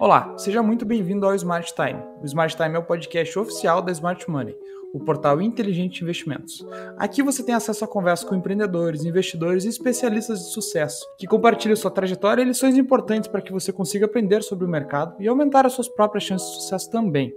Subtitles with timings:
[0.00, 2.00] Olá, seja muito bem-vindo ao Smart Time.
[2.22, 4.56] O Smart Time é o podcast oficial da Smart Money,
[4.94, 6.66] o portal inteligente de investimentos.
[6.96, 11.76] Aqui você tem acesso a conversas com empreendedores, investidores e especialistas de sucesso, que compartilham
[11.76, 15.66] sua trajetória e lições importantes para que você consiga aprender sobre o mercado e aumentar
[15.66, 17.30] as suas próprias chances de sucesso também.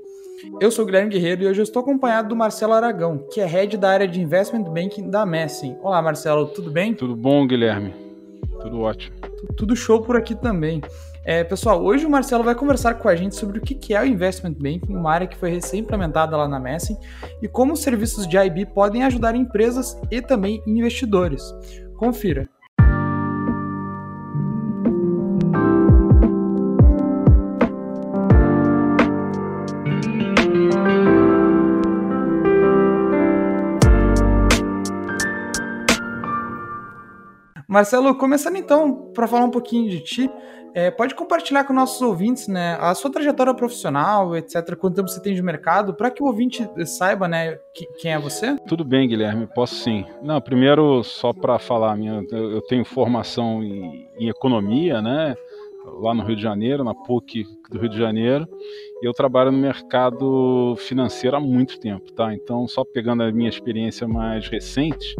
[0.61, 3.45] Eu sou o Guilherme Guerreiro e hoje eu estou acompanhado do Marcelo Aragão, que é
[3.45, 5.75] head da área de Investment Banking da Messing.
[5.81, 6.93] Olá, Marcelo, tudo bem?
[6.93, 7.93] Tudo bom, Guilherme?
[8.61, 9.32] Tudo ótimo.
[9.55, 10.81] Tudo show por aqui também.
[11.25, 14.05] É, pessoal, hoje o Marcelo vai conversar com a gente sobre o que é o
[14.05, 16.97] Investment Banking, uma área que foi recém-implementada lá na Messing,
[17.41, 21.41] e como os serviços de IB podem ajudar empresas e também investidores.
[21.97, 22.49] Confira.
[37.67, 40.29] Marcelo, começando então para falar um pouquinho de ti,
[40.73, 44.75] é, pode compartilhar com nossos ouvintes, né, a sua trajetória profissional, etc.
[44.75, 48.19] Quanto tempo você tem de mercado, para que o ouvinte saiba, né, que, quem é
[48.19, 48.57] você?
[48.67, 50.03] Tudo bem, Guilherme, posso sim.
[50.21, 55.35] Não, primeiro só para falar, minha, eu tenho formação em, em economia, né,
[56.01, 58.47] lá no Rio de Janeiro, na PUC do Rio de Janeiro,
[59.01, 62.33] e eu trabalho no mercado financeiro há muito tempo, tá?
[62.33, 65.15] Então, só pegando a minha experiência mais recente,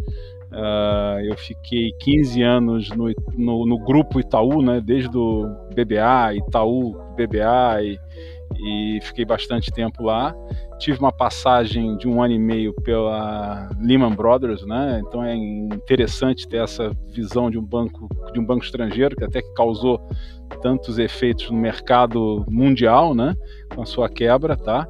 [0.53, 6.95] Uh, eu fiquei 15 anos no, no, no, grupo Itaú, né, desde o BBA, Itaú,
[7.15, 7.99] BBA, e,
[8.59, 10.31] e, fiquei bastante tempo lá.
[10.77, 16.47] Tive uma passagem de um ano e meio pela Lehman Brothers, né, então é interessante
[16.47, 19.99] ter essa visão de um banco, de um banco estrangeiro, que até que causou
[20.61, 23.33] tantos efeitos no mercado mundial, né,
[23.73, 24.88] com a sua quebra, tá?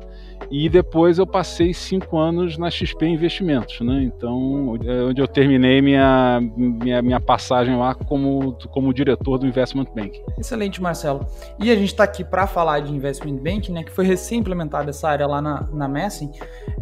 [0.49, 4.03] E depois eu passei cinco anos na XP Investimentos, né?
[4.03, 9.88] Então, é onde eu terminei minha, minha, minha passagem lá como, como diretor do Investment
[9.95, 10.21] Bank.
[10.38, 11.25] Excelente, Marcelo.
[11.59, 13.83] E a gente está aqui para falar de Investment Bank, né?
[13.83, 16.31] Que foi recém-implementada essa área lá na, na Messing.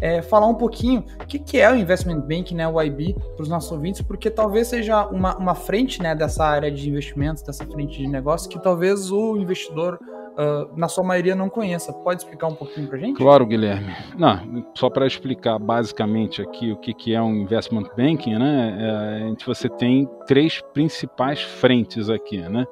[0.00, 2.66] É, falar um pouquinho o que, que é o Investment Bank, né?
[2.68, 6.70] O IB, para os nossos ouvintes, porque talvez seja uma, uma frente né, dessa área
[6.70, 9.98] de investimentos, dessa frente de negócio, que talvez o investidor
[10.32, 11.92] uh, na sua maioria não conheça.
[11.92, 13.16] Pode explicar um pouquinho para gente?
[13.16, 13.94] Claro, Guilherme.
[14.16, 19.30] Não, só para explicar basicamente aqui o que, que é um investment banking, né?
[19.30, 22.64] É, você tem três principais frentes aqui, né?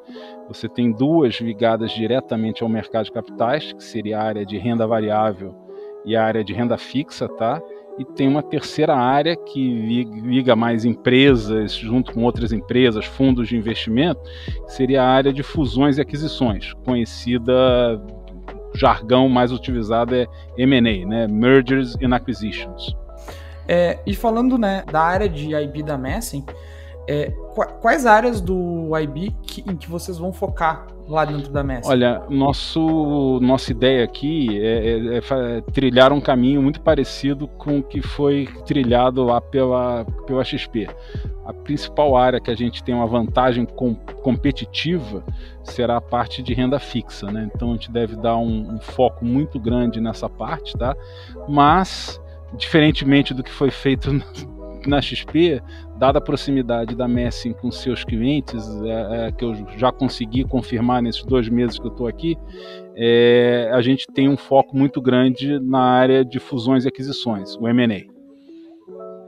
[0.49, 4.87] Você tem duas ligadas diretamente ao mercado de capitais, que seria a área de renda
[4.87, 5.55] variável
[6.05, 7.61] e a área de renda fixa, tá?
[8.01, 13.59] E tem uma terceira área que liga mais empresas junto com outras empresas, fundos de
[13.59, 14.23] investimento,
[14.65, 17.53] que seria a área de fusões e aquisições, conhecida
[18.75, 22.97] jargão mais utilizado é M&A, né, Mergers and Acquisitions.
[23.69, 26.47] É, e falando né, da área de IB da Messing,
[27.11, 27.33] é,
[27.81, 31.91] quais áreas do IB que, em que vocês vão focar lá dentro da Messi?
[31.91, 37.83] Olha, nosso, nossa ideia aqui é, é, é, trilhar um caminho muito parecido com o
[37.83, 40.89] que foi trilhado lá pela, pela XP.
[41.45, 43.93] A principal área que a gente tem uma vantagem com,
[44.23, 45.25] competitiva
[45.65, 47.51] será a parte de renda fixa, né?
[47.53, 50.95] Então a gente deve dar um, um foco muito grande nessa parte, tá?
[51.49, 52.21] Mas,
[52.57, 54.11] diferentemente do que foi feito
[54.89, 55.61] na XP,
[55.99, 61.03] dada a proximidade da Messing com seus clientes, é, é, que eu já consegui confirmar
[61.03, 62.37] nesses dois meses que eu estou aqui,
[62.97, 67.69] é, a gente tem um foco muito grande na área de fusões e aquisições, o
[67.69, 68.03] M&A,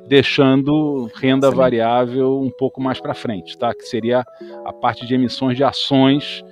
[0.09, 1.57] deixando renda Sim.
[1.57, 3.75] variável um pouco mais para frente, tá?
[3.75, 4.25] Que seria
[4.65, 6.43] a parte de emissões de ações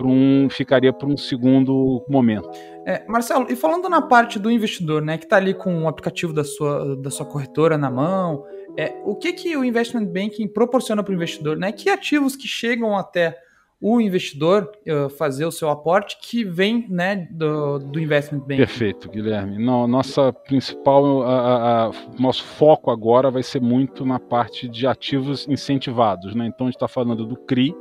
[0.00, 2.48] para um ficaria para um segundo momento.
[2.90, 6.32] É, Marcelo, e falando na parte do investidor, né, que está ali com o aplicativo
[6.32, 8.44] da sua, da sua corretora na mão,
[8.76, 11.56] é, o que, que o investment banking proporciona para o investidor?
[11.56, 11.70] Né?
[11.70, 13.38] Que ativos que chegam até
[13.80, 18.56] o investidor uh, fazer o seu aporte que vem né, do, do investment banking.
[18.56, 19.56] Perfeito, Guilherme.
[19.64, 25.46] Não, nossa principal, a, a, nosso foco agora vai ser muito na parte de ativos
[25.48, 26.34] incentivados.
[26.34, 26.46] Né?
[26.46, 27.72] Então a gente está falando do CRI,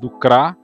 [0.00, 0.56] do CRA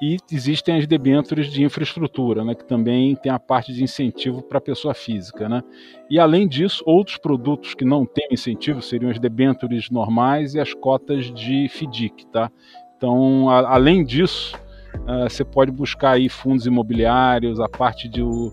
[0.00, 4.58] e existem as debêntures de infraestrutura, né, que também tem a parte de incentivo para
[4.58, 5.48] a pessoa física.
[5.48, 5.62] Né?
[6.10, 10.74] E, além disso, outros produtos que não têm incentivo seriam as debêntures normais e as
[10.74, 12.26] cotas de FDIC.
[12.26, 12.50] Tá?
[12.96, 14.54] Então, a, além disso,
[14.96, 18.52] uh, você pode buscar aí fundos imobiliários, a parte do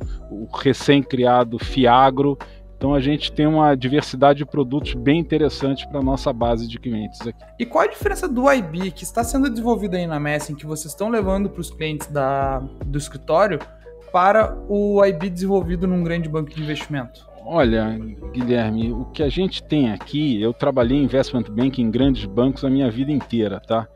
[0.54, 2.38] recém-criado FIAGRO
[2.84, 6.78] então a gente tem uma diversidade de produtos bem interessante para a nossa base de
[6.78, 7.42] clientes aqui.
[7.58, 10.92] E qual a diferença do IB que está sendo desenvolvido aí na Messing, que vocês
[10.92, 13.58] estão levando para os clientes da, do escritório,
[14.12, 17.26] para o IB desenvolvido num grande banco de investimento?
[17.46, 17.98] Olha,
[18.34, 22.66] Guilherme, o que a gente tem aqui, eu trabalhei em investment banking em grandes bancos
[22.66, 23.88] a minha vida inteira, tá?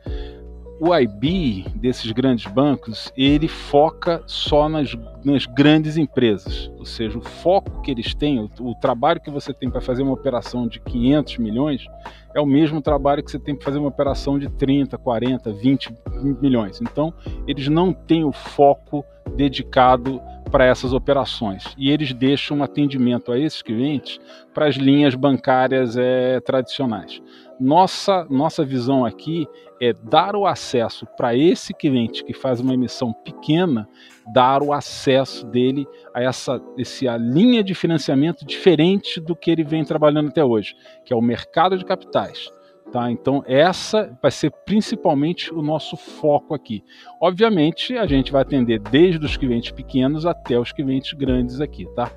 [0.80, 7.22] O IB desses grandes bancos, ele foca só nas, nas grandes empresas, ou seja, o
[7.22, 10.80] foco que eles têm, o, o trabalho que você tem para fazer uma operação de
[10.80, 11.86] 500 milhões
[12.34, 15.94] é o mesmo trabalho que você tem para fazer uma operação de 30, 40, 20
[16.40, 16.80] milhões.
[16.80, 17.12] Então,
[17.46, 19.04] eles não têm o foco
[19.34, 20.20] dedicado
[20.50, 21.64] para essas operações.
[21.76, 24.18] E eles deixam um atendimento a esses clientes
[24.54, 27.20] para as linhas bancárias é, tradicionais.
[27.60, 29.46] Nossa, nossa visão aqui
[29.80, 33.88] é dar o acesso para esse cliente que faz uma emissão pequena,
[34.32, 39.84] dar o acesso dele a essa, essa linha de financiamento diferente do que ele vem
[39.84, 42.48] trabalhando até hoje, que é o mercado de capitais.
[42.92, 43.10] Tá?
[43.10, 46.82] Então, essa vai ser principalmente o nosso foco aqui.
[47.20, 52.10] Obviamente, a gente vai atender desde os clientes pequenos até os clientes grandes aqui, tá?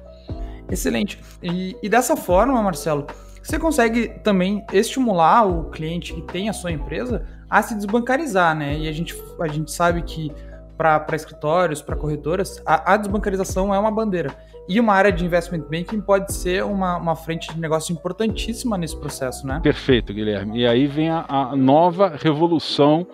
[0.69, 1.19] Excelente.
[1.43, 3.05] E, e dessa forma, Marcelo,
[3.41, 8.77] você consegue também estimular o cliente que tem a sua empresa a se desbancarizar, né?
[8.77, 10.31] E a gente, a gente sabe que
[10.77, 14.33] para escritórios, para corretoras, a, a, desbancarização é uma bandeira.
[14.67, 18.97] E uma área de investment banking pode ser uma, uma frente de negócio importantíssima nesse
[18.97, 19.59] processo, né?
[19.61, 20.61] Perfeito, Guilherme.
[20.61, 23.05] E aí vem a, a nova revolução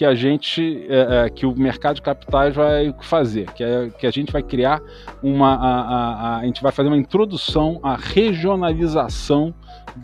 [0.00, 4.06] que a gente, é, é, que o mercado de capitais vai fazer, que, é, que
[4.06, 4.80] a gente vai criar
[5.22, 9.54] uma, a, a, a, gente vai fazer uma introdução à regionalização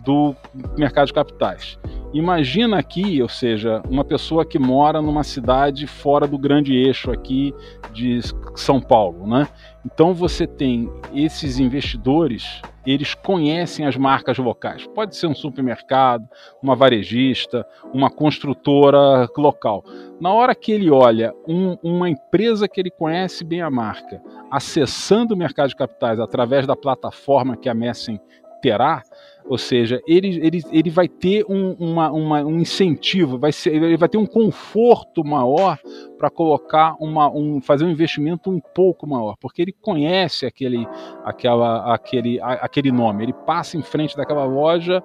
[0.05, 0.37] do
[0.77, 1.79] mercado de capitais.
[2.13, 7.53] Imagina aqui, ou seja, uma pessoa que mora numa cidade fora do grande eixo aqui
[7.93, 8.21] de
[8.55, 9.49] São Paulo, né?
[9.85, 14.87] Então você tem esses investidores, eles conhecem as marcas locais.
[14.95, 16.27] Pode ser um supermercado,
[16.63, 19.85] uma varejista, uma construtora local.
[20.21, 25.35] Na hora que ele olha um, uma empresa que ele conhece bem a marca, acessando
[25.35, 28.21] o mercado de capitais através da plataforma que a Messen
[28.63, 29.03] terá,
[29.49, 33.97] ou seja, ele, ele, ele vai ter um, uma, uma, um incentivo, vai ser, ele
[33.97, 35.79] vai ter um conforto maior
[36.19, 40.87] para colocar uma, um, fazer um investimento um pouco maior, porque ele conhece aquele,
[41.25, 45.03] aquela, aquele, aquele nome, ele passa em frente daquela loja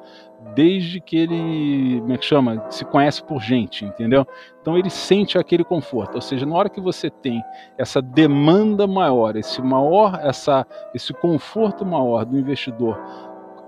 [0.55, 4.25] desde que ele, como é chama, se conhece por gente, entendeu?
[4.61, 6.15] Então ele sente aquele conforto.
[6.15, 7.43] Ou seja, na hora que você tem
[7.77, 10.65] essa demanda maior, esse maior, essa,
[10.95, 12.99] esse conforto maior do investidor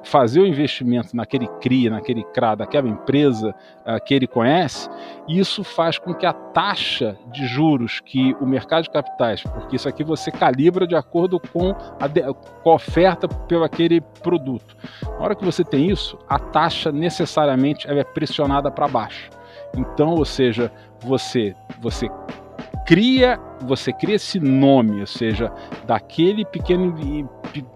[0.03, 3.49] fazer o investimento naquele CRI, naquele CRA, daquela empresa
[3.85, 4.89] uh, que ele conhece,
[5.27, 9.87] isso faz com que a taxa de juros que o mercado de capitais, porque isso
[9.87, 12.21] aqui você calibra de acordo com a, de,
[12.63, 14.75] com a oferta pelo aquele produto.
[15.03, 19.29] Na hora que você tem isso, a taxa necessariamente é pressionada para baixo.
[19.75, 22.09] Então, ou seja, você você
[22.85, 25.51] cria, você cria esse nome, ou seja,
[25.85, 26.93] daquele pequeno,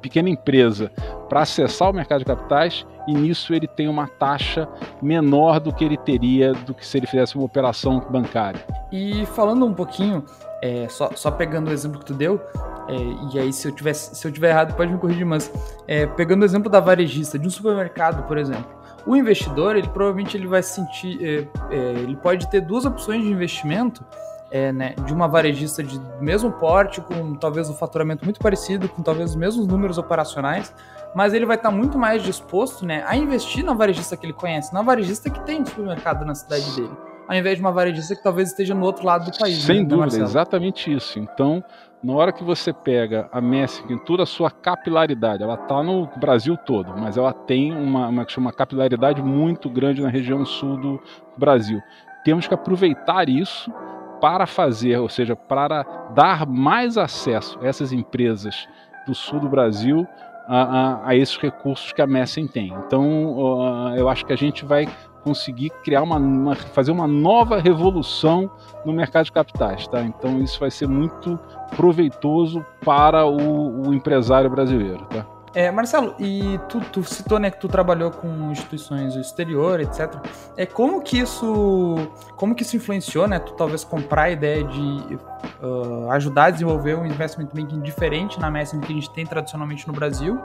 [0.02, 0.92] pequena empresa
[1.30, 4.68] para acessar o mercado de capitais e nisso ele tem uma taxa
[5.02, 8.64] menor do que ele teria do que se ele fizesse uma operação bancária.
[8.92, 10.26] E falando um pouquinho,
[10.62, 12.42] é, só, só pegando o exemplo que tu deu,
[12.90, 12.96] é,
[13.34, 15.52] e aí se eu, tiver, se eu tiver errado pode me corrigir, mas
[15.88, 20.36] é, pegando o exemplo da varejista, de um supermercado, por exemplo, o investidor, ele provavelmente
[20.36, 24.06] ele vai sentir, é, é, ele pode ter duas opções de investimento
[24.50, 29.02] é, né, de uma varejista de mesmo porte, com talvez um faturamento muito parecido, com
[29.02, 30.74] talvez os mesmos números operacionais,
[31.16, 34.74] mas ele vai estar muito mais disposto né, a investir na varejista que ele conhece,
[34.74, 36.92] na varejista que tem supermercado na cidade dele,
[37.28, 39.64] ao invés de uma varejista que talvez esteja no outro lado do país.
[39.64, 41.20] Sem né, dúvida, exatamente isso.
[41.20, 41.64] Então,
[42.02, 46.08] na hora que você pega a Messi em toda a sua capilaridade, ela está no
[46.18, 51.02] Brasil todo, mas ela tem uma, uma, uma capilaridade muito grande na região sul do
[51.38, 51.82] Brasil.
[52.24, 53.72] Temos que aproveitar isso
[54.20, 55.84] para fazer, ou seja, para
[56.14, 58.68] dar mais acesso a essas empresas
[59.06, 60.08] do sul do Brasil
[60.48, 62.74] a, a, a esses recursos que a Messen tem.
[62.86, 64.88] Então, uh, eu acho que a gente vai
[65.24, 68.50] conseguir criar uma, uma, fazer uma nova revolução
[68.86, 70.02] no mercado de capitais, tá?
[70.02, 71.38] Então isso vai ser muito
[71.76, 75.26] proveitoso para o, o empresário brasileiro, tá?
[75.58, 80.14] É, Marcelo, e tu, tu, citou né, que tu trabalhou com instituições do exterior, etc.
[80.56, 81.96] É, como que isso
[82.36, 83.40] como que isso influenciou, né?
[83.40, 85.18] Tu talvez comprar a ideia de
[85.62, 89.88] uh, ajudar a desenvolver um investment banking diferente na Messi que a gente tem tradicionalmente
[89.88, 90.40] no Brasil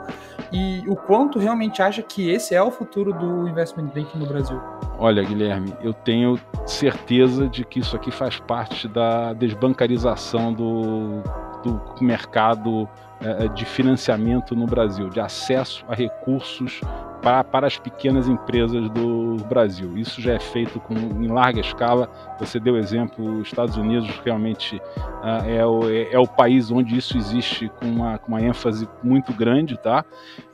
[0.51, 4.59] e o quanto realmente acha que esse é o futuro do investment banking no Brasil?
[4.97, 11.21] Olha, Guilherme, eu tenho certeza de que isso aqui faz parte da desbancarização do,
[11.63, 12.87] do mercado
[13.21, 16.81] é, de financiamento no Brasil, de acesso a recursos
[17.23, 19.97] para, para as pequenas empresas do Brasil.
[19.97, 22.09] Isso já é feito com, em larga escala.
[22.37, 26.97] Você deu exemplo, os Estados Unidos realmente uh, é, o, é, é, o país onde
[26.97, 30.03] isso existe com uma, com uma ênfase muito grande, tá?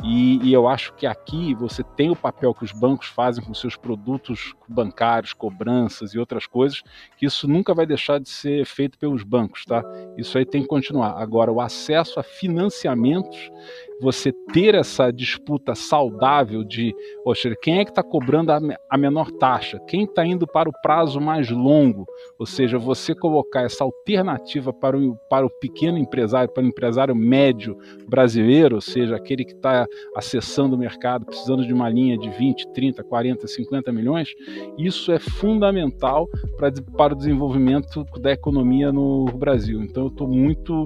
[0.04, 3.54] E, e, eu acho que aqui você tem o papel que os bancos fazem com
[3.54, 6.84] seus produtos bancários, cobranças e outras coisas,
[7.18, 9.84] que isso nunca vai deixar de ser feito pelos bancos, tá?
[10.16, 11.20] Isso aí tem que continuar.
[11.20, 13.52] Agora, o acesso a financiamentos
[14.02, 19.80] você ter essa disputa saudável de, poxa, quem é que está cobrando a, menor taxa?
[19.88, 22.06] Quem está indo para o prazo mais longo?
[22.38, 27.16] Ou seja, você colocar essa alternativa para o, para o pequeno empresário, para o empresário
[27.16, 27.78] médio
[28.08, 32.72] brasileiro, ou seja, aquele que está acessando o mercado, precisando de uma linha de 20,
[32.74, 34.30] 30, 40, 50 milhões,
[34.78, 36.28] isso é fundamental
[36.58, 39.82] para, para o desenvolvimento da economia no Brasil.
[39.84, 40.86] Então, eu estou muito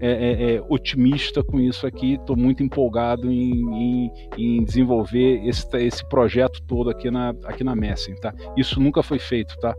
[0.00, 5.66] é, é, é, otimista com isso aqui, estou muito empolgado em, em, em, desenvolver esse,
[5.78, 8.32] esse projeto todo aqui na, aqui na Messing, tá?
[8.56, 9.74] Isso nunca foi feito, tá?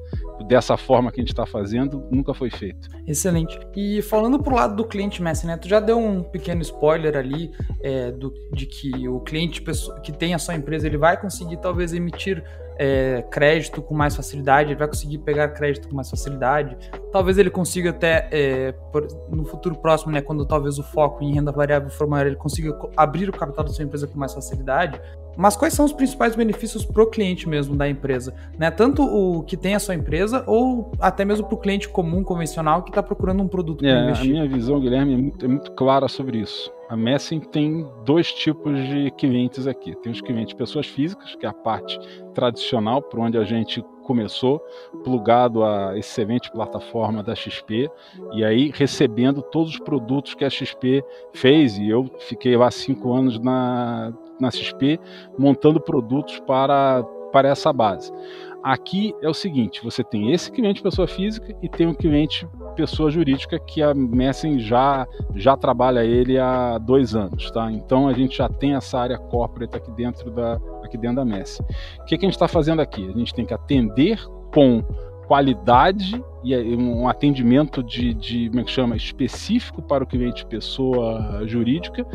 [0.47, 2.89] Dessa forma que a gente está fazendo, nunca foi feito.
[3.07, 3.59] Excelente.
[3.75, 5.57] E falando pro lado do cliente Messing, né?
[5.57, 9.61] Tu já deu um pequeno spoiler ali é, do, de que o cliente
[10.03, 12.43] que tem a sua empresa, ele vai conseguir talvez emitir
[12.77, 16.77] é, crédito com mais facilidade, ele vai conseguir pegar crédito com mais facilidade.
[17.11, 21.33] Talvez ele consiga até, é, por, no futuro próximo, né, quando talvez o foco em
[21.33, 24.99] renda variável for maior, ele consiga abrir o capital da sua empresa com mais facilidade.
[25.37, 28.33] Mas quais são os principais benefícios para o cliente mesmo da empresa?
[28.57, 28.71] Né?
[28.71, 32.83] Tanto o que tem a sua empresa ou até mesmo para o cliente comum, convencional,
[32.83, 34.11] que está procurando um produto é?
[34.11, 36.71] A minha visão, Guilherme, é muito, é muito clara sobre isso.
[36.89, 39.95] A Messing tem dois tipos de clientes aqui.
[40.03, 41.99] Tem os clientes pessoas físicas, que é a parte
[42.33, 44.61] tradicional, por onde a gente começou,
[45.03, 47.89] plugado a excelente plataforma da XP,
[48.33, 53.13] e aí recebendo todos os produtos que a XP fez, e eu fiquei lá cinco
[53.13, 54.99] anos na, na XP
[55.37, 57.03] montando produtos para,
[57.35, 58.13] para essa base.
[58.63, 63.11] Aqui é o seguinte: você tem esse cliente pessoa física e tem um cliente pessoa
[63.11, 67.69] jurídica que a Messing já, já trabalha ele há dois anos, tá?
[67.69, 71.63] Então a gente já tem essa área corporate aqui dentro da, aqui dentro da Messing.
[71.99, 73.05] O que, que a gente está fazendo aqui?
[73.05, 74.17] A gente tem que atender
[74.53, 74.81] com
[75.27, 81.43] qualidade e um atendimento de, de como é que chama específico para o cliente pessoa
[81.45, 82.05] jurídica,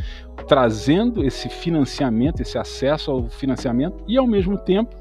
[0.49, 5.00] trazendo esse financiamento, esse acesso ao financiamento e ao mesmo tempo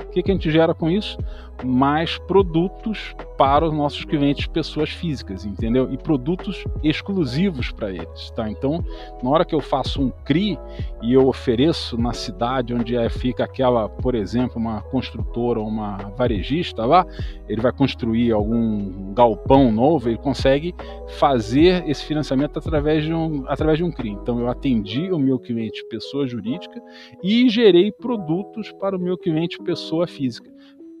[0.11, 1.17] o que, que a gente gera com isso?
[1.63, 5.91] mais produtos para os nossos clientes, pessoas físicas, entendeu?
[5.91, 8.49] E produtos exclusivos para eles, tá?
[8.49, 8.83] Então,
[9.21, 10.59] na hora que eu faço um CRI
[11.01, 15.97] e eu ofereço na cidade onde é, fica aquela, por exemplo, uma construtora ou uma
[16.15, 17.05] varejista lá,
[17.47, 20.75] ele vai construir algum galpão novo, ele consegue
[21.17, 24.11] fazer esse financiamento através de um, através de um CRI.
[24.11, 26.79] Então, eu atendi o meu cliente pessoa jurídica
[27.23, 30.51] e gerei produtos para o meu cliente pessoa física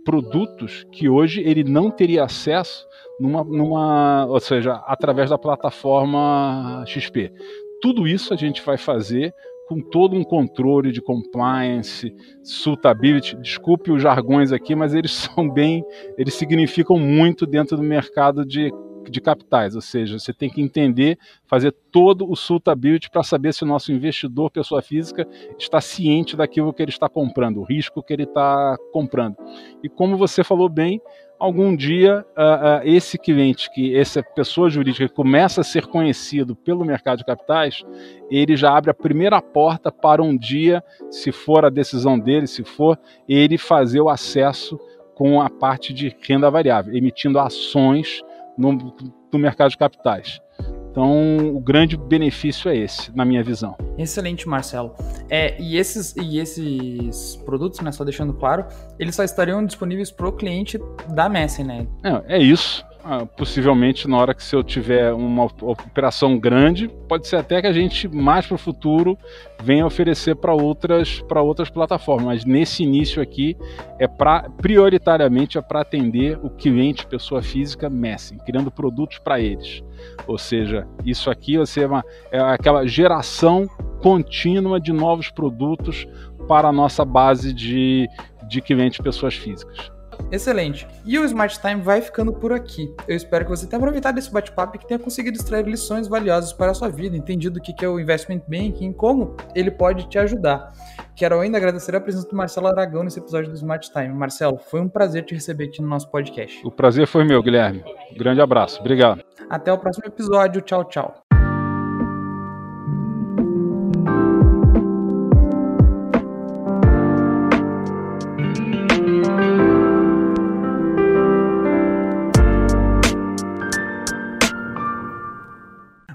[0.03, 2.85] produtos que hoje ele não teria acesso
[3.19, 7.31] numa, numa, ou seja, através da plataforma XP.
[7.81, 9.33] Tudo isso a gente vai fazer
[9.67, 13.37] com todo um controle de compliance, suitability.
[13.37, 15.83] Desculpe os jargões aqui, mas eles são bem,
[16.17, 18.71] eles significam muito dentro do mercado de
[19.09, 23.63] de capitais, ou seja, você tem que entender, fazer todo o suitability para saber se
[23.63, 25.27] o nosso investidor, pessoa física,
[25.57, 29.35] está ciente daquilo que ele está comprando, o risco que ele está comprando.
[29.83, 31.01] E como você falou bem,
[31.41, 36.85] algum dia uh, uh, esse cliente, que essa pessoa jurídica começa a ser conhecido pelo
[36.85, 37.83] mercado de capitais,
[38.29, 42.63] ele já abre a primeira porta para um dia, se for a decisão dele, se
[42.63, 44.79] for ele fazer o acesso
[45.15, 48.21] com a parte de renda variável, emitindo ações
[48.57, 48.93] no,
[49.33, 50.41] mercado de capitais.
[50.91, 53.77] Então, o grande benefício é esse, na minha visão.
[53.97, 54.93] Excelente, Marcelo.
[55.29, 58.65] É, e, esses, e esses produtos, né, só deixando claro,
[58.99, 60.77] eles só estariam disponíveis para o cliente
[61.13, 61.87] da Messi, né?
[62.03, 62.85] É, é isso.
[63.03, 67.65] Ah, possivelmente na hora que se eu tiver uma operação grande, pode ser até que
[67.65, 69.17] a gente mais para o futuro
[69.63, 72.25] venha oferecer para outras para outras plataformas.
[72.25, 73.57] Mas nesse início aqui
[73.97, 79.83] é para prioritariamente é para atender o cliente pessoa física Messi, criando produtos para eles.
[80.27, 83.67] Ou seja, isso aqui vai ser uma, é aquela geração
[83.99, 86.07] contínua de novos produtos
[86.47, 88.07] para a nossa base de,
[88.47, 89.90] de clientes pessoas físicas.
[90.31, 90.87] Excelente.
[91.05, 92.93] E o Smart Time vai ficando por aqui.
[93.07, 96.53] Eu espero que você tenha aproveitado esse bate-papo e que tenha conseguido extrair lições valiosas
[96.53, 100.07] para a sua vida, entendido o que é o Investment Banking e como ele pode
[100.07, 100.71] te ajudar.
[101.15, 104.09] Quero ainda agradecer a presença do Marcelo Aragão nesse episódio do Smart Time.
[104.09, 106.65] Marcelo, foi um prazer te receber aqui no nosso podcast.
[106.65, 107.83] O prazer foi meu, Guilherme.
[108.17, 108.79] grande abraço.
[108.79, 109.23] Obrigado.
[109.49, 110.61] Até o próximo episódio.
[110.61, 111.30] Tchau, tchau.